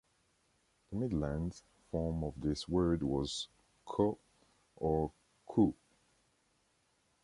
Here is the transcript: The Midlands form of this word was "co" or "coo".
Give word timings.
The 0.89 0.95
Midlands 0.97 1.61
form 1.91 2.23
of 2.23 2.33
this 2.37 2.67
word 2.67 3.03
was 3.03 3.49
"co" 3.85 4.17
or 4.75 5.11
"coo". 5.47 5.75